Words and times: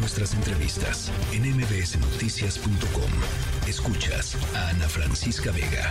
nuestras 0.00 0.34
entrevistas 0.34 1.12
en 1.32 1.42
mbsnoticias.com. 1.42 3.68
Escuchas 3.68 4.36
a 4.56 4.70
Ana 4.70 4.88
Francisca 4.88 5.52
Vega. 5.52 5.90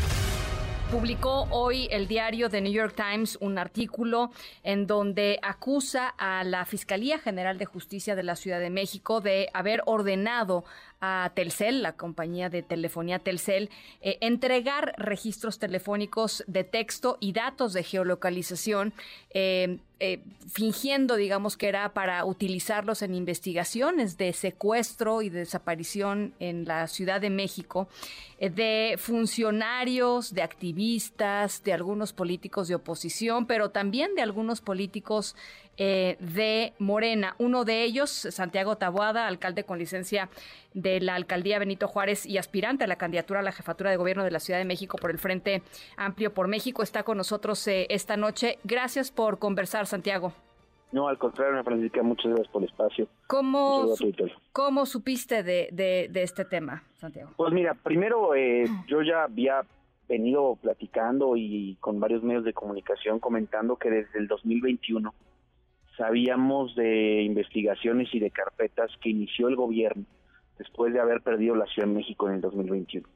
Publicó 0.92 1.47
hoy 1.51 1.88
el 1.92 2.08
diario 2.08 2.50
The 2.50 2.61
New 2.61 2.74
York 2.74 2.95
Times 2.95 3.37
un 3.40 3.59
artículo 3.59 4.32
en 4.64 4.87
donde 4.87 5.37
acusa 5.43 6.08
a 6.17 6.43
la 6.43 6.66
Fiscalía 6.66 7.19
General 7.19 7.59
de 7.59 7.66
Justicia 7.66 8.16
de 8.16 8.23
la 8.23 8.36
Ciudad 8.36 8.59
de 8.59 8.71
México 8.71 9.21
de 9.21 9.50
haber 9.54 9.84
ordenado 9.86 10.66
a 11.02 11.31
Telcel, 11.34 11.81
la 11.81 11.93
compañía 11.93 12.50
de 12.50 12.61
telefonía 12.61 13.20
Telcel, 13.20 13.70
eh, 14.02 14.18
entregar 14.21 14.93
registros 14.98 15.59
telefónicos 15.59 16.43
de 16.48 16.63
texto 16.63 17.18
y 17.20 17.31
datos 17.31 17.73
de 17.73 17.84
geolocalización 17.84 18.93
eh, 19.31 19.77
eh, 20.02 20.21
fingiendo, 20.54 21.16
digamos, 21.16 21.57
que 21.57 21.67
era 21.67 21.93
para 21.93 22.23
utilizarlos 22.25 23.02
en 23.02 23.16
investigaciones 23.16 24.17
de 24.17 24.31
secuestro 24.34 25.21
y 25.21 25.30
desaparición 25.30 26.34
en 26.39 26.66
la 26.66 26.88
Ciudad 26.88 27.20
de 27.20 27.30
México 27.30 27.89
de 28.39 28.95
funcionarios, 28.97 30.34
de 30.34 30.41
activistas, 30.41 31.61
de 31.66 31.73
algunos 31.73 32.13
políticos 32.13 32.70
de 32.70 32.75
oposición, 32.75 33.45
pero 33.45 33.72
también 33.72 34.16
de 34.16 34.22
algunos 34.22 34.61
políticos 34.61 35.36
eh, 35.81 36.17
de 36.19 36.73
Morena. 36.77 37.35
Uno 37.38 37.63
de 37.63 37.83
ellos, 37.83 38.09
Santiago 38.11 38.75
Taboada, 38.75 39.27
alcalde 39.27 39.63
con 39.63 39.79
licencia 39.79 40.29
de 40.73 40.99
la 40.99 41.15
alcaldía 41.15 41.57
Benito 41.57 41.88
Juárez 41.88 42.25
y 42.25 42.38
aspirante 42.38 42.83
a 42.83 42.88
la 42.88 42.97
candidatura 42.97 43.39
a 43.39 43.43
la 43.43 43.53
jefatura 43.53 43.89
de 43.89 43.95
gobierno 43.95 44.25
de 44.25 44.31
la 44.31 44.41
Ciudad 44.41 44.59
de 44.59 44.65
México 44.65 44.97
por 44.97 45.09
el 45.09 45.17
Frente 45.17 45.63
Amplio 45.95 46.33
por 46.33 46.49
México, 46.49 46.83
está 46.83 47.03
con 47.03 47.17
nosotros 47.17 47.65
eh, 47.67 47.88
esta 47.89 48.17
noche. 48.17 48.59
Gracias 48.65 49.09
por 49.09 49.39
conversar, 49.39 49.85
Santiago. 49.85 50.33
No, 50.91 51.07
al 51.07 51.17
contrario, 51.17 51.63
Francisca, 51.63 52.03
muchas 52.03 52.25
gracias 52.25 52.47
por 52.49 52.63
el 52.63 52.69
espacio. 52.69 53.07
¿Cómo, 53.27 53.93
¿cómo 54.52 54.85
supiste 54.85 55.43
de, 55.43 55.69
de, 55.71 56.23
este 56.23 56.43
tema, 56.43 56.83
Santiago? 56.95 57.31
Pues 57.38 57.53
mira, 57.53 57.73
primero 57.73 58.36
eh, 58.36 58.66
yo 58.88 59.02
ya 59.02 59.23
había 59.23 59.61
venido 60.09 60.58
platicando 60.61 61.38
y 61.38 61.77
con 61.80 62.02
varios 62.02 62.23
medios 62.23 62.43
de 62.43 62.52
comunicación 62.52 63.19
comentando 63.19 63.77
que 63.77 63.89
desde 63.89 64.19
el 64.19 64.27
2021 64.27 65.14
sabíamos 66.00 66.73
de 66.75 67.23
investigaciones 67.23 68.08
y 68.14 68.19
de 68.19 68.31
carpetas 68.31 68.89
que 69.02 69.09
inició 69.09 69.50
el 69.50 69.58
gobierno 69.58 70.05
después 70.58 70.94
de 70.94 71.02
haber 71.02 71.22
perdido 71.22 71.55
la 71.55 71.66
Ciudad 71.66 71.89
de 71.89 71.94
México 71.94 72.30
en 72.30 72.36
el 72.36 72.42
2021. 72.42 73.08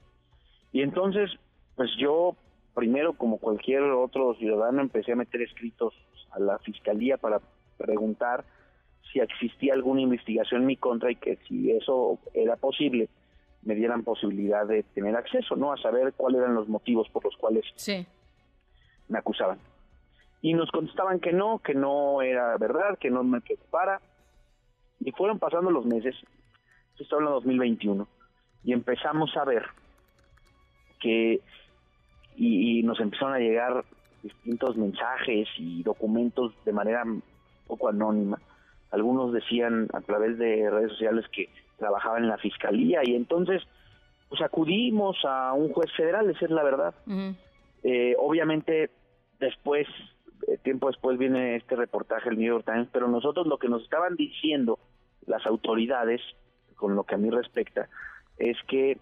Y 0.74 0.82
entonces, 0.82 1.32
pues 1.76 1.90
yo 1.98 2.36
primero, 2.76 3.14
como 3.14 3.38
cualquier 3.38 3.84
otro 3.84 4.36
ciudadano, 4.36 4.82
empecé 4.82 5.14
a 5.14 5.16
meter 5.16 5.42
escritos 5.42 5.94
a 6.32 6.40
la 6.40 6.60
fiscalía 6.60 7.18
para 7.18 7.40
preguntar 7.78 8.44
si 9.12 9.20
existía 9.20 9.74
alguna 9.74 10.02
investigación 10.02 10.62
en 10.62 10.68
mi 10.68 10.76
contra 10.76 11.10
y 11.10 11.16
que 11.16 11.38
si 11.48 11.72
eso 11.72 12.20
era 12.34 12.58
posible, 12.58 13.08
me 13.62 13.76
dieran 13.76 14.04
posibilidad 14.04 14.68
de 14.68 14.84
tener 14.84 15.16
acceso, 15.16 15.56
¿no? 15.56 15.72
A 15.72 15.78
saber 15.78 16.14
cuáles 16.18 16.42
eran 16.42 16.56
los 16.56 16.68
motivos 16.68 17.08
por 17.10 17.24
los 17.24 17.38
cuales 17.38 17.64
me 19.08 19.20
acusaban 19.20 19.60
y 20.44 20.54
nos 20.54 20.70
contestaban 20.72 21.22
que 21.22 21.32
no, 21.32 21.60
que 21.60 21.74
no 21.74 22.22
era 22.22 22.58
verdad, 22.58 23.00
que 23.00 23.10
no 23.10 23.24
me 23.24 23.40
preocupara. 23.40 24.02
Y 25.00 25.12
fueron 25.14 25.40
pasando 25.40 25.72
los 25.72 25.86
meses, 25.86 26.16
esto 27.00 27.16
hablando 27.16 27.36
2021, 27.36 28.06
y 28.66 28.74
empezamos 28.74 29.36
a 29.38 29.46
ver 29.46 29.64
que, 31.00 31.40
y, 32.36 32.84
nos 32.84 33.00
empezaron 33.00 33.36
a 33.36 33.40
llegar 33.40 33.86
distintos 34.22 34.76
mensajes 34.76 35.48
y 35.58 35.82
documentos 35.82 36.54
de 36.66 36.74
manera 36.74 37.06
poco 37.66 37.88
anónima. 37.88 38.38
Algunos 38.92 39.32
decían 39.32 39.88
a 39.94 40.02
través 40.02 40.38
de 40.38 40.70
redes 40.70 40.92
sociales 40.92 41.26
que 41.32 41.48
trabajaban 41.78 42.24
en 42.24 42.30
la 42.30 42.38
fiscalía 42.38 43.00
y 43.06 43.16
entonces 43.16 43.64
pues 44.28 44.42
acudimos 44.42 45.16
a 45.24 45.54
un 45.54 45.72
juez 45.72 45.90
federal, 45.94 46.30
esa 46.30 46.46
es 46.46 46.52
la 46.52 46.64
verdad. 46.64 46.94
Eh, 47.84 48.16
obviamente 48.20 48.90
después 49.40 49.88
tiempo 50.64 50.88
después 50.88 51.18
viene 51.18 51.56
este 51.56 51.76
reportaje 51.76 52.30
del 52.30 52.40
New 52.40 52.48
York 52.48 52.66
Times, 52.66 52.88
pero 52.92 53.08
nosotros 53.08 53.48
lo 53.48 53.58
que 53.58 53.70
nos 53.70 53.84
estaban 53.84 54.16
diciendo 54.16 54.80
las 55.26 55.46
autoridades, 55.46 56.22
con 56.76 56.96
lo 56.96 57.04
que 57.04 57.16
a 57.16 57.18
mí 57.18 57.30
respecta, 57.30 57.88
es 58.38 58.58
que 58.68 58.98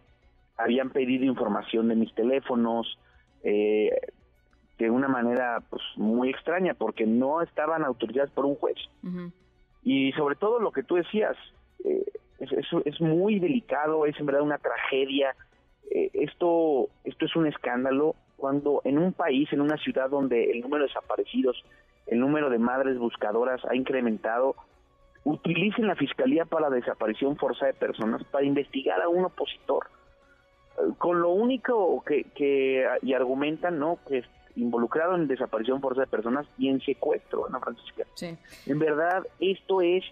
habían 0.58 0.90
pedido 0.90 1.26
información 1.26 1.88
de 1.88 1.96
mis 1.96 2.14
teléfonos 2.14 2.98
eh, 3.44 3.90
de 4.78 4.90
una 4.90 5.08
manera 5.08 5.64
pues 5.70 5.82
muy 5.96 6.30
extraña, 6.30 6.74
porque 6.74 7.06
no 7.06 7.42
estaban 7.42 7.84
autorizadas 7.84 8.32
por 8.32 8.46
un 8.46 8.56
juez. 8.56 8.78
Y 9.84 10.12
sobre 10.14 10.36
todo 10.36 10.60
lo 10.60 10.72
que 10.72 10.84
tú 10.84 10.96
decías, 10.96 11.36
eh, 11.86 12.06
es, 12.40 12.52
es, 12.86 13.02
muy 13.02 13.40
delicado, 13.40 14.06
es 14.06 14.20
en 14.20 14.26
verdad 14.26 14.42
una 14.42 14.58
tragedia. 14.58 15.36
esto, 15.92 16.90
esto 17.04 17.26
es 17.26 17.36
un 17.36 17.48
escándalo 17.48 18.16
cuando 18.42 18.82
en 18.86 18.98
un 18.98 19.14
país, 19.14 19.48
en 19.54 19.62
una 19.62 19.78
ciudad 19.78 20.10
donde 20.10 20.50
el 20.50 20.62
número 20.62 20.84
de 20.84 20.88
desaparecidos, 20.88 21.64
el 22.08 22.20
número 22.20 22.50
de 22.50 22.58
madres 22.58 22.98
buscadoras 22.98 23.64
ha 23.66 23.76
incrementado, 23.76 24.56
utilicen 25.24 25.86
la 25.86 25.96
Fiscalía 25.96 26.46
para 26.46 26.68
la 26.68 26.76
desaparición 26.76 27.38
forzada 27.38 27.68
de 27.68 27.78
personas 27.78 28.24
para 28.24 28.44
investigar 28.44 29.00
a 29.00 29.10
un 29.10 29.26
opositor. 29.26 29.86
Con 30.98 31.22
lo 31.22 31.30
único 31.30 32.04
que, 32.04 32.24
que 32.34 32.84
y 33.04 33.14
argumentan, 33.14 33.78
¿no? 33.78 34.00
Que 34.08 34.18
es 34.18 34.26
involucrado 34.56 35.14
en 35.14 35.28
desaparición 35.28 35.80
forzada 35.80 36.06
de 36.06 36.12
personas 36.12 36.48
y 36.58 36.70
en 36.70 36.82
secuestro, 36.82 37.46
Ana 37.46 37.60
Francisca. 37.60 38.06
Sí. 38.16 38.36
En 38.66 38.80
verdad, 38.80 39.28
esto 39.40 39.82
es, 39.82 40.04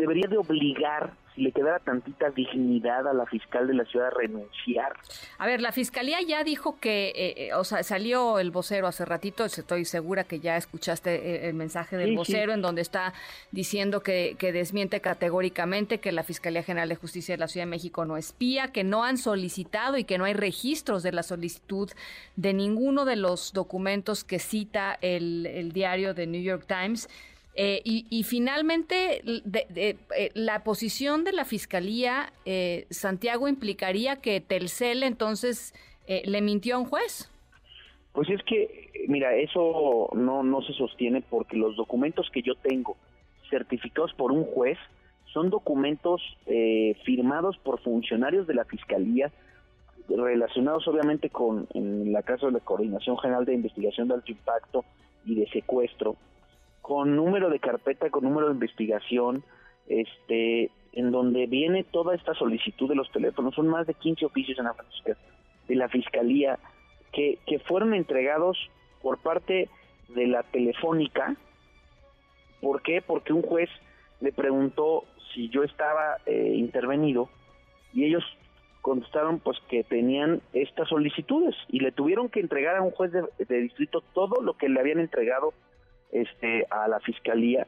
debería 0.00 0.26
de 0.26 0.38
obligar 0.38 1.12
si 1.34 1.42
le 1.42 1.52
quedara 1.52 1.78
tantita 1.78 2.30
dignidad 2.30 3.06
a 3.06 3.12
la 3.12 3.26
fiscal 3.26 3.66
de 3.66 3.74
la 3.74 3.84
ciudad 3.84 4.08
a 4.08 4.10
renunciar. 4.10 4.94
A 5.38 5.46
ver, 5.46 5.60
la 5.60 5.70
fiscalía 5.70 6.20
ya 6.22 6.42
dijo 6.42 6.80
que, 6.80 7.08
eh, 7.08 7.34
eh, 7.36 7.54
o 7.54 7.62
sea, 7.62 7.82
salió 7.82 8.38
el 8.38 8.50
vocero 8.50 8.86
hace 8.88 9.04
ratito, 9.04 9.44
estoy 9.44 9.84
segura 9.84 10.24
que 10.24 10.40
ya 10.40 10.56
escuchaste 10.56 11.14
eh, 11.14 11.48
el 11.48 11.54
mensaje 11.54 11.96
del 11.96 12.16
vocero 12.16 12.52
en 12.52 12.62
donde 12.62 12.82
está 12.82 13.12
diciendo 13.52 14.02
que, 14.02 14.34
que 14.38 14.52
desmiente 14.52 15.00
categóricamente 15.00 15.98
que 15.98 16.10
la 16.10 16.24
Fiscalía 16.24 16.62
General 16.62 16.88
de 16.88 16.96
Justicia 16.96 17.34
de 17.34 17.38
la 17.38 17.48
Ciudad 17.48 17.66
de 17.66 17.70
México 17.70 18.04
no 18.04 18.16
espía, 18.16 18.72
que 18.72 18.82
no 18.82 19.04
han 19.04 19.16
solicitado 19.16 19.98
y 19.98 20.04
que 20.04 20.18
no 20.18 20.24
hay 20.24 20.34
registros 20.34 21.02
de 21.02 21.12
la 21.12 21.22
solicitud 21.22 21.90
de 22.36 22.54
ninguno 22.54 23.04
de 23.04 23.16
los 23.16 23.52
documentos 23.52 24.24
que 24.24 24.38
cita 24.38 24.98
el, 25.00 25.46
el 25.46 25.72
diario 25.72 26.14
de 26.14 26.26
New 26.26 26.42
York 26.42 26.64
Times. 26.66 27.08
Eh, 27.56 27.80
y, 27.84 28.22
finalmente, 28.22 29.22
eh, 29.24 30.30
la 30.34 30.62
posición 30.62 31.24
de 31.24 31.32
la 31.32 31.44
Fiscalía, 31.44 32.32
eh, 32.44 32.86
Santiago, 32.90 33.48
implicaría 33.48 34.16
que 34.16 34.40
Telcel 34.40 35.02
entonces 35.02 35.74
le 36.06 36.40
mintió 36.40 36.74
a 36.74 36.78
un 36.78 36.86
juez. 36.86 37.30
Pues 38.12 38.28
es 38.30 38.42
que, 38.42 38.90
mira, 39.06 39.36
eso 39.36 40.10
no, 40.12 40.42
no 40.42 40.60
se 40.62 40.72
sostiene 40.72 41.22
porque 41.22 41.56
los 41.56 41.76
documentos 41.76 42.28
que 42.32 42.42
yo 42.42 42.56
tengo 42.56 42.96
certificados 43.48 44.12
por 44.14 44.32
un 44.32 44.44
juez 44.44 44.76
son 45.32 45.50
documentos 45.50 46.20
firmados 47.04 47.56
por 47.58 47.80
funcionarios 47.80 48.48
de 48.48 48.54
la 48.54 48.64
Fiscalía 48.64 49.30
relacionados 50.08 50.86
obviamente 50.88 51.30
con, 51.30 51.68
la 51.74 52.22
caso 52.22 52.46
de 52.46 52.52
la 52.52 52.60
Coordinación 52.60 53.16
General 53.18 53.44
de 53.44 53.54
Investigación 53.54 54.08
de 54.08 54.14
Alto 54.14 54.32
Impacto 54.32 54.84
y 55.24 55.36
de 55.36 55.48
Secuestro, 55.50 56.16
con 56.90 57.14
número 57.14 57.50
de 57.50 57.60
carpeta, 57.60 58.10
con 58.10 58.24
número 58.24 58.48
de 58.48 58.54
investigación, 58.54 59.44
este, 59.86 60.72
en 60.92 61.12
donde 61.12 61.46
viene 61.46 61.84
toda 61.84 62.16
esta 62.16 62.34
solicitud 62.34 62.88
de 62.88 62.96
los 62.96 63.08
teléfonos. 63.12 63.54
Son 63.54 63.68
más 63.68 63.86
de 63.86 63.94
15 63.94 64.26
oficios 64.26 64.58
en 64.58 64.64
la 64.64 64.74
de 65.68 65.74
la 65.76 65.88
Fiscalía 65.88 66.58
que, 67.12 67.38
que 67.46 67.60
fueron 67.60 67.94
entregados 67.94 68.58
por 69.02 69.18
parte 69.18 69.68
de 70.08 70.26
la 70.26 70.42
Telefónica. 70.42 71.36
¿Por 72.60 72.82
qué? 72.82 73.00
Porque 73.02 73.32
un 73.32 73.42
juez 73.42 73.70
le 74.20 74.32
preguntó 74.32 75.04
si 75.32 75.48
yo 75.48 75.62
estaba 75.62 76.16
eh, 76.26 76.54
intervenido 76.56 77.28
y 77.94 78.04
ellos 78.04 78.24
contestaron 78.80 79.38
pues 79.38 79.58
que 79.68 79.84
tenían 79.84 80.42
estas 80.52 80.88
solicitudes 80.88 81.54
y 81.68 81.78
le 81.78 81.92
tuvieron 81.92 82.28
que 82.30 82.40
entregar 82.40 82.74
a 82.74 82.82
un 82.82 82.90
juez 82.90 83.12
de 83.12 83.60
distrito 83.60 84.02
todo 84.12 84.42
lo 84.42 84.54
que 84.54 84.68
le 84.68 84.80
habían 84.80 84.98
entregado 84.98 85.54
este, 86.12 86.66
a 86.70 86.88
la 86.88 87.00
fiscalía 87.00 87.66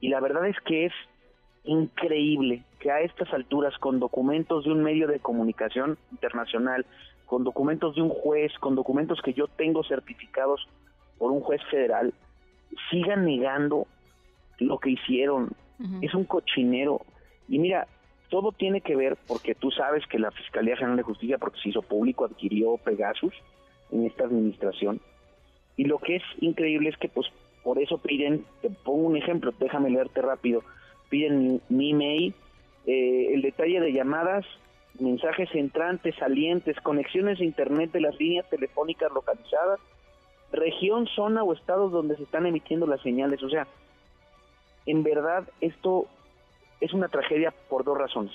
y 0.00 0.08
la 0.08 0.20
verdad 0.20 0.46
es 0.46 0.58
que 0.60 0.86
es 0.86 0.92
increíble 1.64 2.62
que 2.78 2.90
a 2.90 3.00
estas 3.00 3.32
alturas 3.32 3.76
con 3.78 3.98
documentos 3.98 4.64
de 4.64 4.72
un 4.72 4.82
medio 4.82 5.08
de 5.08 5.18
comunicación 5.18 5.98
internacional, 6.12 6.86
con 7.24 7.44
documentos 7.44 7.96
de 7.96 8.02
un 8.02 8.10
juez, 8.10 8.52
con 8.60 8.74
documentos 8.76 9.20
que 9.22 9.32
yo 9.32 9.48
tengo 9.48 9.82
certificados 9.82 10.68
por 11.18 11.32
un 11.32 11.40
juez 11.40 11.60
federal, 11.70 12.14
sigan 12.90 13.24
negando 13.24 13.86
lo 14.58 14.78
que 14.78 14.90
hicieron. 14.90 15.50
Es 16.00 16.14
un 16.14 16.24
cochinero. 16.24 17.02
Y 17.48 17.58
mira, 17.58 17.86
todo 18.30 18.52
tiene 18.52 18.80
que 18.80 18.96
ver 18.96 19.16
porque 19.26 19.54
tú 19.54 19.70
sabes 19.70 20.06
que 20.06 20.18
la 20.18 20.30
Fiscalía 20.30 20.76
General 20.76 20.96
de 20.96 21.02
Justicia, 21.02 21.38
porque 21.38 21.60
se 21.60 21.68
hizo 21.70 21.82
público, 21.82 22.24
adquirió 22.24 22.76
Pegasus 22.78 23.34
en 23.90 24.06
esta 24.06 24.24
administración. 24.24 25.00
Y 25.76 25.84
lo 25.84 25.98
que 25.98 26.16
es 26.16 26.22
increíble 26.40 26.88
es 26.88 26.96
que 26.96 27.08
pues 27.08 27.26
por 27.66 27.80
eso 27.80 27.98
piden, 27.98 28.46
te 28.62 28.70
pongo 28.70 29.08
un 29.08 29.16
ejemplo, 29.16 29.52
déjame 29.58 29.90
leerte 29.90 30.22
rápido, 30.22 30.62
piden 31.08 31.60
mi, 31.68 31.90
email, 31.90 32.32
eh, 32.86 33.34
el 33.34 33.42
detalle 33.42 33.80
de 33.80 33.92
llamadas, 33.92 34.46
mensajes 35.00 35.52
entrantes, 35.52 36.14
salientes, 36.14 36.80
conexiones 36.80 37.40
a 37.40 37.44
internet 37.44 37.90
de 37.90 38.02
las 38.02 38.16
líneas 38.20 38.48
telefónicas 38.48 39.10
localizadas, 39.12 39.80
región, 40.52 41.08
zona 41.08 41.42
o 41.42 41.54
estados 41.54 41.90
donde 41.90 42.14
se 42.14 42.22
están 42.22 42.46
emitiendo 42.46 42.86
las 42.86 43.00
señales. 43.00 43.42
O 43.42 43.50
sea, 43.50 43.66
en 44.86 45.02
verdad 45.02 45.42
esto 45.60 46.06
es 46.80 46.92
una 46.92 47.08
tragedia 47.08 47.52
por 47.68 47.82
dos 47.82 47.98
razones. 47.98 48.34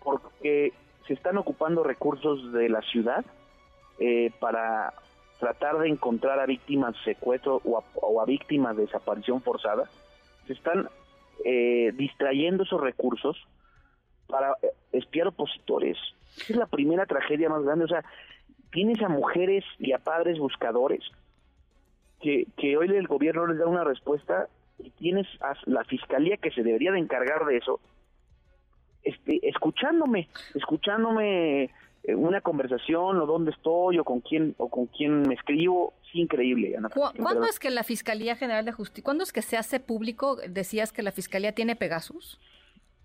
Porque 0.00 0.72
se 1.08 1.14
están 1.14 1.38
ocupando 1.38 1.82
recursos 1.82 2.52
de 2.52 2.68
la 2.68 2.82
ciudad 2.82 3.24
eh, 3.98 4.30
para 4.38 4.94
tratar 5.38 5.78
de 5.78 5.88
encontrar 5.88 6.38
a 6.38 6.46
víctimas 6.46 6.94
de 6.94 7.14
secuestro 7.14 7.60
o 7.64 8.20
a, 8.20 8.24
víctimas 8.24 8.76
de 8.76 8.86
desaparición 8.86 9.42
forzada. 9.42 9.88
Se 10.46 10.52
están 10.52 10.88
eh, 11.44 11.92
distrayendo 11.94 12.64
esos 12.64 12.80
recursos 12.80 13.36
para 14.26 14.52
eh, 14.62 14.70
espiar 14.92 15.28
opositores. 15.28 15.98
es 16.48 16.56
la 16.56 16.66
primera 16.66 17.06
tragedia 17.06 17.48
más 17.48 17.62
grande. 17.62 17.84
O 17.84 17.88
sea, 17.88 18.04
tienes 18.70 19.00
a 19.02 19.08
mujeres 19.08 19.64
y 19.78 19.92
a 19.92 19.98
padres 19.98 20.38
buscadores 20.38 21.02
que, 22.20 22.46
que 22.56 22.76
hoy 22.76 22.88
el 22.88 23.06
gobierno 23.06 23.46
les 23.46 23.58
da 23.58 23.66
una 23.66 23.84
respuesta 23.84 24.48
y 24.78 24.90
tienes 24.90 25.26
a 25.40 25.54
la 25.66 25.84
fiscalía 25.84 26.36
que 26.36 26.50
se 26.50 26.62
debería 26.62 26.92
de 26.92 26.98
encargar 26.98 27.44
de 27.44 27.58
eso, 27.58 27.80
este, 29.02 29.46
escuchándome, 29.48 30.28
escuchándome 30.54 31.70
una 32.08 32.40
conversación 32.40 33.18
o 33.18 33.26
dónde 33.26 33.50
estoy 33.52 33.98
o 33.98 34.04
con 34.04 34.20
quién 34.20 34.54
o 34.58 34.68
con 34.68 34.86
quién 34.86 35.22
me 35.22 35.34
escribo, 35.34 35.94
es 36.06 36.14
increíble. 36.14 36.76
¿Cuándo 36.92 37.46
es 37.46 37.58
que 37.58 37.70
la 37.70 37.82
Fiscalía 37.82 38.36
General 38.36 38.64
de 38.64 38.72
Justicia, 38.72 39.04
cuándo 39.04 39.24
es 39.24 39.32
que 39.32 39.42
se 39.42 39.56
hace 39.56 39.80
público? 39.80 40.36
Decías 40.48 40.92
que 40.92 41.02
la 41.02 41.12
Fiscalía 41.12 41.52
tiene 41.52 41.76
Pegasus. 41.76 42.38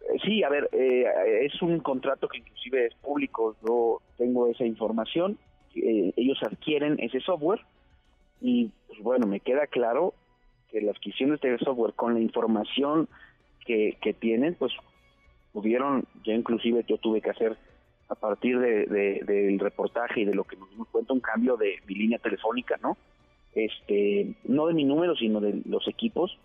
Eh, 0.02 0.18
sí, 0.26 0.44
a 0.44 0.50
ver, 0.50 0.70
eh, 0.74 1.06
es 1.46 1.62
un 1.62 1.80
contrato 1.80 2.28
que 2.28 2.40
inclusive 2.40 2.88
es 2.88 2.96
público, 2.96 3.56
yo 3.66 4.02
tengo 4.18 4.48
esa 4.48 4.66
información, 4.66 5.38
ellos 5.74 6.40
adquieren 6.44 6.98
ese 7.00 7.22
software 7.22 7.62
y 8.42 8.72
pues 8.88 9.00
bueno, 9.02 9.28
me 9.28 9.40
queda 9.40 9.68
claro 9.68 10.14
que 10.70 10.82
la 10.82 10.92
adquisición 10.92 11.30
de 11.30 11.36
este 11.36 11.58
software 11.60 11.94
con 11.94 12.14
la 12.16 12.20
información 12.20 13.08
que, 13.66 13.98
que 14.02 14.14
tienen, 14.14 14.56
pues 14.56 14.74
pudieron, 15.54 16.06
ya 16.26 16.34
inclusive 16.34 16.84
yo 16.88 16.98
tuve 16.98 17.22
que 17.22 17.30
hacer 17.30 17.58
a 18.10 18.16
partir 18.16 18.60
de, 18.60 18.86
del 19.24 19.60
reportaje 19.60 20.22
y 20.22 20.26
de 20.26 20.34
lo 20.34 20.44
que 20.44 20.56
nos 20.56 20.70
dimos 20.72 20.88
cuenta 20.90 21.14
un 21.14 21.20
cambio 21.20 21.58
de 21.58 21.80
mi 21.86 21.94
línea 21.94 22.18
telefónica, 22.18 22.78
¿no? 22.82 22.98
Este, 23.54 24.34
no 24.46 24.68
de 24.68 24.74
mi 24.74 24.84
número, 24.84 25.16
sino 25.16 25.40
de 25.40 25.62
los 25.66 25.88
equipos. 25.88 26.38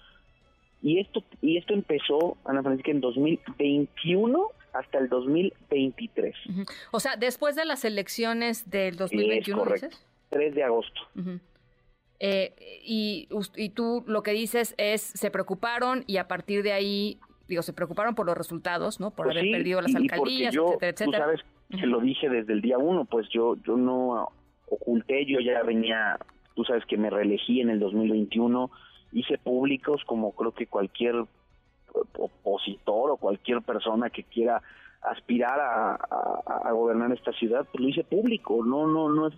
Y 0.83 1.01
esto 1.01 1.25
y 1.41 1.57
esto 1.57 1.73
empezó, 1.73 2.37
Ana 2.45 2.63
Francisca, 2.63 2.91
en 2.91 3.01
2021 3.01 4.49
hasta 4.75 4.99
el 4.99 5.09
2023. 5.09 6.35
O 6.91 7.01
sea, 7.01 7.17
después 7.17 7.57
de 7.57 7.65
las 7.65 7.85
elecciones 7.85 8.69
del 8.71 8.97
2021, 8.97 9.63
es 9.63 9.69
correcto, 9.69 9.97
3 10.31 10.55
de 10.55 10.63
agosto. 10.63 11.01
Eh, 12.21 12.55
y, 12.85 13.29
y 13.57 13.71
tú 13.71 14.05
lo 14.07 14.23
que 14.23 14.33
dices 14.33 14.75
es, 14.77 15.01
se 15.01 15.31
preocuparon 15.31 16.05
y 16.07 16.19
a 16.19 16.29
partir 16.29 16.63
de 16.63 16.73
ahí, 16.73 17.19
digo, 17.49 17.63
se 17.63 17.73
preocuparon 17.73 18.15
por 18.15 18.27
los 18.27 18.37
resultados, 18.37 19.01
¿no? 19.01 19.11
Por 19.11 19.27
pues 19.27 19.39
haber 19.39 19.51
perdido 19.51 19.81
las 19.81 19.95
alcaldías, 19.95 20.55
etcétera, 20.55 20.89
etcétera. 20.89 21.19
Tú 21.19 21.25
sabes 21.25 21.54
que 21.71 21.87
lo 21.87 22.01
dije 22.01 22.29
desde 22.29 22.53
el 22.53 22.61
día 22.61 22.79
uno, 22.79 23.05
pues 23.05 23.29
yo, 23.31 23.57
yo 23.57 23.77
no 23.77 24.29
oculté, 24.69 25.25
yo 25.27 25.41
ya 25.41 25.63
venía, 25.63 26.19
tú 26.55 26.65
sabes 26.65 26.85
que 26.87 26.97
me 26.97 27.11
reelegí 27.11 27.61
en 27.61 27.71
el 27.71 27.81
2021, 27.81 28.71
hice 29.13 29.39
públicos 29.39 30.03
como 30.07 30.33
creo 30.33 30.53
que 30.53 30.67
cualquier 30.67 31.25
opositor 32.19 33.11
o 33.11 33.17
cualquier 33.17 33.63
persona 33.63 34.11
que 34.11 34.25
quiera 34.25 34.63
aspirar 35.03 35.61
a, 35.61 35.95
a, 36.47 36.73
gobernar 36.73 37.13
esta 37.13 37.33
ciudad, 37.33 37.67
pues 37.71 37.83
lo 37.83 37.89
hice 37.89 38.05
público, 38.05 38.65
no, 38.65 38.87
no, 38.87 39.09
no 39.09 39.29
es 39.29 39.35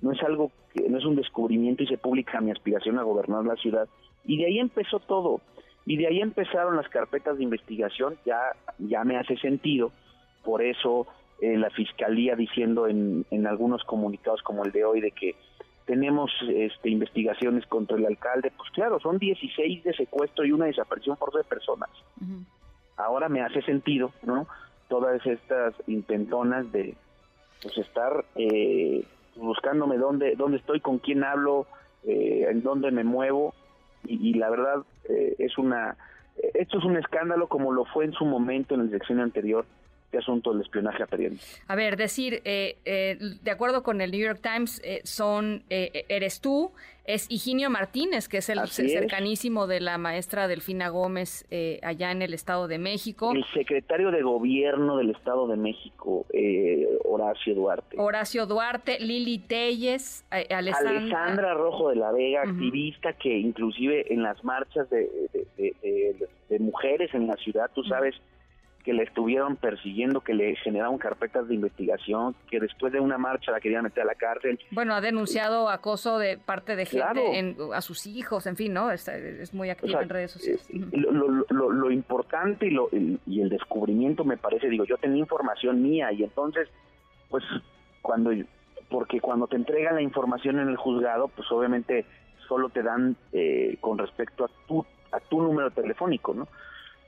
no 0.00 0.12
es 0.12 0.22
algo 0.22 0.52
que 0.72 0.88
no 0.88 0.98
es 0.98 1.04
un 1.04 1.16
descubrimiento 1.16 1.82
y 1.82 1.86
se 1.86 1.98
publica 1.98 2.40
mi 2.40 2.50
aspiración 2.50 2.98
a 2.98 3.02
gobernar 3.02 3.44
la 3.44 3.56
ciudad 3.56 3.88
y 4.24 4.38
de 4.38 4.46
ahí 4.46 4.58
empezó 4.58 5.00
todo 5.00 5.40
y 5.86 5.96
de 5.96 6.06
ahí 6.06 6.20
empezaron 6.20 6.76
las 6.76 6.88
carpetas 6.88 7.36
de 7.36 7.44
investigación 7.44 8.16
ya 8.24 8.38
ya 8.78 9.02
me 9.04 9.16
hace 9.16 9.36
sentido 9.38 9.90
por 10.44 10.62
eso 10.62 11.06
eh, 11.40 11.56
la 11.56 11.70
fiscalía 11.70 12.36
diciendo 12.36 12.86
en, 12.86 13.24
en 13.30 13.46
algunos 13.46 13.84
comunicados 13.84 14.42
como 14.42 14.64
el 14.64 14.72
de 14.72 14.84
hoy 14.84 15.00
de 15.00 15.12
que 15.12 15.36
tenemos 15.88 16.30
este, 16.50 16.90
investigaciones 16.90 17.64
contra 17.66 17.96
el 17.96 18.04
alcalde, 18.04 18.52
pues 18.54 18.70
claro, 18.72 19.00
son 19.00 19.18
16 19.18 19.84
de 19.84 19.94
secuestro 19.94 20.44
y 20.44 20.52
una 20.52 20.66
desaparición 20.66 21.16
por 21.16 21.32
de 21.32 21.44
personas. 21.44 21.88
Ahora 22.98 23.30
me 23.30 23.40
hace 23.40 23.62
sentido, 23.62 24.12
¿no? 24.22 24.46
Todas 24.88 25.24
estas 25.24 25.72
intentonas 25.86 26.70
de 26.72 26.94
pues 27.62 27.78
estar 27.78 28.22
eh, 28.34 29.02
buscándome 29.36 29.96
dónde, 29.96 30.36
dónde 30.36 30.58
estoy, 30.58 30.80
con 30.80 30.98
quién 30.98 31.24
hablo, 31.24 31.66
eh, 32.04 32.46
en 32.50 32.62
dónde 32.62 32.90
me 32.90 33.02
muevo 33.02 33.54
y, 34.04 34.34
la 34.34 34.50
verdad 34.50 34.82
eh, 35.08 35.36
es 35.38 35.56
una 35.56 35.96
esto 36.54 36.78
es 36.78 36.84
un 36.84 36.96
escándalo 36.96 37.48
como 37.48 37.72
lo 37.72 37.84
fue 37.86 38.04
en 38.04 38.12
su 38.12 38.24
momento 38.24 38.74
en 38.74 38.82
la 38.82 38.90
elección 38.90 39.20
anterior 39.20 39.64
este 40.08 40.18
asunto 40.18 40.52
del 40.52 40.62
espionaje 40.62 41.02
a 41.02 41.72
A 41.72 41.76
ver, 41.76 41.98
decir, 41.98 42.40
eh, 42.46 42.78
eh, 42.86 43.18
de 43.42 43.50
acuerdo 43.50 43.82
con 43.82 44.00
el 44.00 44.10
New 44.10 44.20
York 44.20 44.40
Times, 44.42 44.80
eh, 44.82 45.02
son 45.04 45.64
eres 45.68 46.40
tú, 46.40 46.72
es 47.04 47.26
Higinio 47.30 47.68
Martínez, 47.68 48.26
que 48.26 48.38
es 48.38 48.48
el 48.48 48.66
cercanísimo 48.68 49.66
de 49.66 49.80
la 49.80 49.98
maestra 49.98 50.48
Delfina 50.48 50.88
Gómez 50.88 51.46
allá 51.82 52.10
en 52.10 52.22
el 52.22 52.32
Estado 52.32 52.68
de 52.68 52.78
México. 52.78 53.32
El 53.34 53.44
secretario 53.52 54.10
de 54.10 54.22
Gobierno 54.22 54.96
del 54.96 55.10
Estado 55.10 55.46
de 55.46 55.56
México, 55.56 56.24
Horacio 57.04 57.54
Duarte. 57.54 57.96
Horacio 57.98 58.46
Duarte, 58.46 58.98
Lili 59.00 59.38
Telles, 59.38 60.24
Alessandra, 60.30 60.98
Alessandra 60.98 61.54
Rojo 61.54 61.90
de 61.90 61.96
la 61.96 62.12
Vega, 62.12 62.42
activista 62.42 63.12
que 63.14 63.38
inclusive 63.38 64.12
en 64.12 64.22
las 64.22 64.42
marchas 64.42 64.88
de, 64.90 65.08
mujeres 66.60 67.12
en 67.14 67.26
la 67.26 67.36
ciudad, 67.36 67.70
tú 67.74 67.84
sabes, 67.84 68.14
que 68.88 68.94
le 68.94 69.02
estuvieron 69.02 69.56
persiguiendo, 69.56 70.22
que 70.22 70.32
le 70.32 70.56
generaron 70.56 70.96
carpetas 70.96 71.46
de 71.46 71.54
investigación, 71.54 72.34
que 72.50 72.58
después 72.58 72.90
de 72.90 72.98
una 73.00 73.18
marcha 73.18 73.52
la 73.52 73.60
querían 73.60 73.82
meter 73.82 74.02
a 74.02 74.06
la 74.06 74.14
cárcel. 74.14 74.58
Bueno, 74.70 74.94
ha 74.94 75.02
denunciado 75.02 75.68
acoso 75.68 76.16
de 76.18 76.38
parte 76.38 76.74
de 76.74 76.86
gente 76.86 77.54
a 77.74 77.82
sus 77.82 78.06
hijos, 78.06 78.46
en 78.46 78.56
fin, 78.56 78.72
¿no? 78.72 78.90
Es, 78.90 79.52
muy 79.52 79.68
activa 79.68 80.02
en 80.02 80.08
redes 80.08 80.30
sociales. 80.30 80.66
Eh, 80.70 80.78
lo, 81.50 81.90
importante 81.90 82.68
y, 82.68 82.70
lo, 82.70 82.88
y 83.26 83.42
el 83.42 83.50
descubrimiento 83.50 84.24
me 84.24 84.38
parece, 84.38 84.70
digo, 84.70 84.86
yo 84.86 84.96
tenía 84.96 85.18
información 85.18 85.82
mía 85.82 86.10
y 86.10 86.24
entonces, 86.24 86.66
pues, 87.28 87.44
cuando, 88.00 88.30
porque 88.88 89.20
cuando 89.20 89.48
te 89.48 89.56
entregan 89.56 89.96
la 89.96 90.02
información 90.02 90.60
en 90.60 90.68
el 90.70 90.78
juzgado, 90.78 91.28
pues 91.28 91.46
obviamente 91.52 92.06
solo 92.48 92.70
te 92.70 92.82
dan 92.82 93.16
eh, 93.34 93.76
con 93.82 93.98
respecto 93.98 94.46
a 94.46 94.50
tu, 94.66 94.86
a 95.12 95.20
tu 95.20 95.42
número 95.42 95.70
telefónico, 95.72 96.32
¿no? 96.32 96.48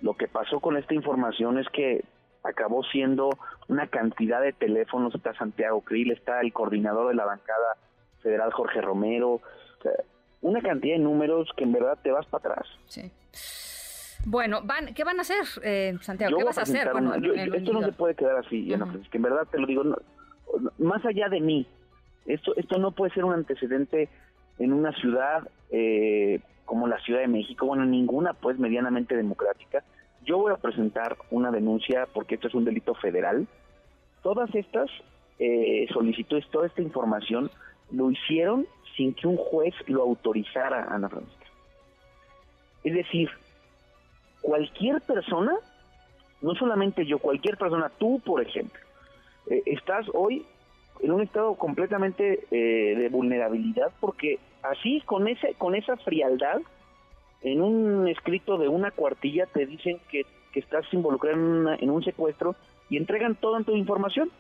Lo 0.03 0.15
que 0.15 0.29
pasó 0.29 0.61
con 0.61 0.77
esta 0.77 0.95
información 0.95 1.59
es 1.59 1.69
que 1.69 2.05
acabó 2.43 2.83
siendo 2.85 3.31
una 3.69 3.87
cantidad 3.87 4.41
de 4.41 4.53
teléfonos, 4.53 5.15
está 5.15 5.35
Santiago 5.35 5.83
Krill, 5.83 6.11
está 6.11 6.41
el 6.41 6.53
coordinador 6.53 7.09
de 7.09 7.15
la 7.15 7.25
bancada 7.25 7.77
federal 8.23 8.53
Jorge 8.53 8.81
Romero, 8.81 9.41
una 10.43 10.61
cantidad 10.61 10.97
de 10.97 11.03
números 11.03 11.49
que 11.57 11.65
en 11.65 11.73
verdad 11.73 11.99
te 12.03 12.11
vas 12.11 12.27
para 12.27 12.53
atrás. 12.53 12.69
Sí. 12.87 13.11
Bueno, 14.27 14.61
van, 14.65 14.95
¿qué 14.95 15.05
van 15.05 15.19
a 15.19 15.23
hacer, 15.23 15.45
eh, 15.63 15.97
Santiago? 16.03 16.37
¿Qué 16.37 16.45
vas 16.45 16.59
a 16.59 16.63
hacer? 16.63 16.89
esto 17.55 17.73
no 17.73 17.83
se 17.83 17.93
puede 17.93 18.15
quedar 18.15 18.37
así, 18.37 18.69
que 19.11 19.17
en 19.17 19.23
verdad 19.23 19.47
te 19.51 19.59
lo 19.59 19.67
digo, 19.67 19.83
más 20.79 21.05
allá 21.05 21.29
de 21.29 21.41
mí, 21.41 21.67
esto, 22.27 22.55
esto 22.57 22.79
no 22.79 22.93
puede 22.93 23.13
ser 23.13 23.25
un 23.25 23.33
antecedente 23.33 24.09
en 24.59 24.73
una 24.73 24.93
ciudad 24.93 25.49
eh, 25.71 26.41
como 26.71 26.87
la 26.87 27.01
Ciudad 27.01 27.19
de 27.19 27.27
México, 27.27 27.67
bueno, 27.67 27.85
ninguna 27.85 28.33
pues 28.33 28.57
medianamente 28.57 29.17
democrática. 29.17 29.83
Yo 30.25 30.39
voy 30.39 30.53
a 30.53 30.57
presentar 30.57 31.17
una 31.33 31.51
denuncia 31.51 32.07
porque 32.15 32.37
esto 32.37 32.47
es 32.47 32.55
un 32.55 32.65
delito 32.65 32.95
federal. 32.95 33.49
Todas 34.23 34.55
estas 34.55 34.89
eh, 35.41 35.89
solicitudes, 35.93 36.47
toda 36.53 36.69
esta 36.69 36.81
información 36.81 37.51
lo 37.91 38.13
hicieron 38.13 38.69
sin 38.97 39.15
que 39.15 39.27
un 39.27 39.37
juez 39.37 39.75
lo 39.89 40.03
autorizara, 40.03 40.85
Ana 40.95 41.09
Francisca. 41.09 41.47
Es 42.85 42.95
decir, 42.95 43.29
cualquier 44.41 45.01
persona, 45.01 45.57
no 46.41 46.55
solamente 46.55 47.05
yo, 47.05 47.19
cualquier 47.19 47.57
persona, 47.57 47.91
tú 47.99 48.21
por 48.25 48.43
ejemplo, 48.43 48.81
eh, 49.49 49.61
estás 49.67 50.07
hoy 50.15 50.47
en 51.03 51.13
un 51.13 51.23
estado 51.23 51.55
completamente 51.55 52.47
eh, 52.51 52.97
de 52.97 53.09
vulnerabilidad 53.09 53.91
porque 54.01 54.39
así 54.63 55.01
con 55.07 55.29
ese 55.29 55.55
con 55.55 55.75
esa 55.75 55.97
frialdad 55.97 56.61
en 57.43 57.63
un 57.63 58.09
escrito 58.09 58.59
de 58.59 58.69
una 58.69 58.91
cuartilla 58.91 59.47
te 59.47 59.67
dicen 59.67 59.99
que, 60.11 60.27
estás 60.53 60.85
involucrado 60.93 61.37
en, 61.75 61.91
un 61.91 62.03
secuestro 62.03 62.57
y 62.89 62.97
entregan 62.97 63.37
toda 63.37 63.63
tu 63.63 63.77
información. 63.77 64.31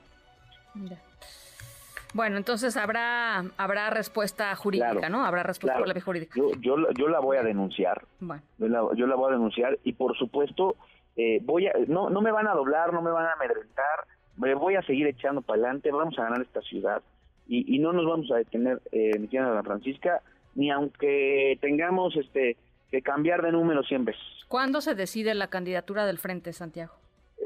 Bueno, 2.15 2.37
entonces 2.37 2.77
habrá 2.77 3.45
habrá 3.57 3.91
respuesta 3.91 4.55
jurídica, 4.57 5.09
¿no? 5.09 5.25
Habrá 5.25 5.45
respuesta 5.45 5.79
jurídica. 6.01 6.35
Yo, 6.37 6.51
yo, 6.61 6.77
yo, 6.99 7.09
la 7.09 7.21
voy 7.21 7.37
a 7.37 7.45
denunciar. 7.45 8.03
Bueno. 8.19 8.43
Yo, 8.59 8.69
la, 8.69 8.89
yo 8.97 9.07
la 9.07 9.15
voy 9.15 9.31
a 9.31 9.35
denunciar 9.35 9.79
y 9.85 9.93
por 9.93 10.19
supuesto 10.19 10.75
eh, 11.17 11.39
voy 11.43 11.69
a, 11.69 11.73
no, 11.87 12.11
no 12.11 12.21
me 12.21 12.33
van 12.33 12.49
a 12.49 12.55
doblar, 12.55 12.93
no 12.93 13.03
me 13.03 13.11
van 13.13 13.27
a 13.27 13.33
amedrentar, 13.35 14.07
me 14.41 14.55
voy 14.55 14.75
a 14.77 14.83
seguir 14.83 15.07
echando 15.07 15.43
para 15.43 15.61
adelante, 15.61 15.91
vamos 15.91 16.19
a 16.19 16.25
ganar 16.25 16.41
esta 16.43 16.63
ciudad 16.63 17.03
y, 17.47 17.81
no 17.81 17.93
nos 17.93 18.07
vamos 18.07 18.31
a 18.31 18.37
detener, 18.37 18.81
eh, 18.93 19.19
mi 19.19 19.27
tía 19.27 19.45
Ana 19.45 19.65
Francisca, 19.65 20.23
ni 20.55 20.71
aunque 20.71 21.59
tengamos 21.61 22.17
este 22.17 22.57
que 22.93 23.03
cambiar 23.03 23.43
de 23.43 23.51
número 23.51 23.83
100 23.83 24.05
veces. 24.05 24.23
¿Cuándo 24.47 24.81
se 24.81 24.95
decide 24.95 25.35
la 25.35 25.49
candidatura 25.49 26.07
del 26.07 26.19
Frente, 26.19 26.53
Santiago? 26.53 26.95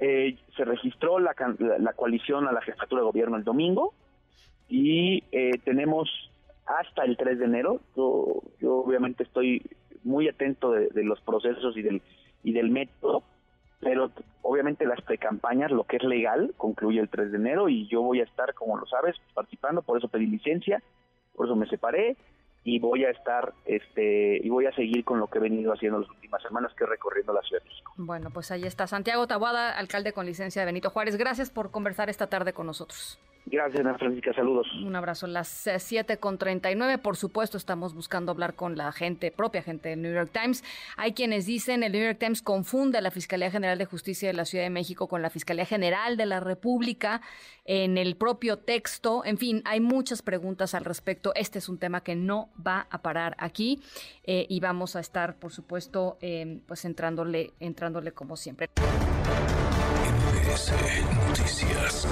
Eh, 0.01 0.37
se 0.57 0.65
registró 0.65 1.19
la, 1.21 1.35
la, 1.79 1.93
coalición 1.95 2.47
a 2.47 2.53
la 2.53 2.61
jefatura 2.61 3.01
de 3.01 3.07
gobierno 3.07 3.37
el 3.37 3.45
domingo 3.45 3.95
y 4.69 5.23
eh, 5.33 5.53
tenemos 5.65 6.11
hasta 6.67 7.05
el 7.05 7.17
3 7.17 7.39
de 7.39 7.45
enero. 7.45 7.81
Yo, 7.97 8.43
yo 8.61 8.77
obviamente 8.77 9.23
estoy 9.23 9.63
muy 10.03 10.29
atento 10.29 10.73
de, 10.73 10.89
de, 10.89 11.05
los 11.05 11.21
procesos 11.23 11.77
y 11.77 11.83
del, 11.83 12.03
y 12.43 12.53
del 12.53 12.71
método, 12.71 13.23
pero 13.81 14.11
obviamente 14.43 14.87
las 14.87 15.01
precampañas, 15.03 15.71
lo 15.71 15.85
que 15.85 15.97
es 15.97 16.03
legal, 16.03 16.55
concluye 16.57 17.01
el 17.01 17.09
3 17.09 17.33
de 17.33 17.39
enero 17.39 17.69
y 17.69 17.87
yo 17.89 18.03
voy 18.03 18.21
a 18.21 18.25
estar, 18.25 18.55
como 18.55 18.77
lo 18.77 18.87
sabes, 18.87 19.17
participando, 19.35 19.83
por 19.83 19.99
eso 19.99 20.09
pedí 20.09 20.27
licencia, 20.27 20.83
por 21.35 21.47
eso 21.47 21.57
me 21.57 21.67
separé 21.67 22.17
y 22.65 22.79
voy 22.79 23.05
a 23.05 23.11
estar 23.11 23.53
este 23.67 24.39
y 24.43 24.49
voy 24.49 24.67
a 24.67 24.73
seguir 24.73 25.05
con 25.05 25.21
lo 25.21 25.27
que 25.27 25.39
he 25.39 25.41
venido 25.41 25.73
haciendo 25.73 26.01
las 26.01 26.09
últimas 26.09 26.43
semanas 26.43 26.73
que 26.75 26.85
es 26.85 26.91
recorriendo 26.91 27.33
la 27.33 27.43
Ciudad 27.43 27.63
de 27.63 27.69
México. 27.69 27.93
Bueno, 27.97 28.31
pues 28.31 28.51
ahí 28.51 28.65
está 28.65 28.87
Santiago 28.87 29.27
Tabuada, 29.27 29.79
alcalde 29.79 30.13
con 30.13 30.25
licencia 30.25 30.63
de 30.63 30.67
Benito 30.67 30.91
Juárez. 30.91 31.17
Gracias 31.17 31.51
por 31.51 31.71
conversar 31.71 32.09
esta 32.09 32.29
tarde 32.29 32.55
con 32.55 32.67
nosotros. 32.67 33.19
Gracias, 33.47 33.81
Ana 33.81 33.99
Francisca. 33.99 34.33
Saludos. 34.33 34.67
Un 34.85 34.97
abrazo. 34.97 35.27
Las 35.27 35.69
7 35.79 36.17
con 36.17 36.39
39. 36.39 36.99
Por 36.99 37.17
supuesto, 37.17 37.59
estamos 37.59 37.95
buscando 37.95 38.33
hablar 38.33 38.55
con 38.55 38.77
la 38.77 38.91
gente, 38.91 39.31
propia 39.31 39.63
gente 39.63 39.91
del 39.91 40.03
New 40.03 40.15
York 40.15 40.31
Times. 40.33 40.65
Hay 40.97 41.13
quienes 41.13 41.45
dicen 41.45 41.83
el 41.83 41.93
New 41.93 42.03
York 42.03 42.19
Times 42.19 42.41
confunde 42.41 42.99
a 42.99 43.01
la 43.03 43.11
Fiscalía 43.11 43.51
General 43.51 43.77
de 43.77 43.85
Justicia 43.85 44.29
de 44.29 44.35
la 44.35 44.47
Ciudad 44.47 44.65
de 44.65 44.71
México 44.71 45.09
con 45.09 45.21
la 45.21 45.29
Fiscalía 45.29 45.67
General 45.67 46.17
de 46.17 46.27
la 46.27 46.41
República 46.41 47.21
en 47.67 47.99
el 47.99 48.17
propio 48.17 48.59
texto. 48.59 49.25
En 49.25 49.37
fin, 49.37 49.63
hay 49.67 49.81
muchas 49.81 50.23
preguntas 50.23 50.75
al 50.75 50.85
respecto. 50.85 51.33
Este 51.35 51.59
es 51.59 51.69
un 51.69 51.79
tema 51.79 52.03
que 52.03 52.15
no 52.15 52.49
va 52.67 52.87
a 52.91 53.03
parar 53.03 53.37
aquí 53.39 53.83
eh, 54.25 54.47
y 54.49 54.61
vamos 54.61 54.97
a 54.97 55.01
estar, 55.01 55.37
por 55.37 55.53
supuesto, 55.53 56.17
eh, 56.23 56.61
pues 56.67 56.85
entrándole, 56.87 57.53
entrándole 57.61 58.13
como 58.13 58.37
siempre. 58.37 58.71
Noticias. 61.29 62.07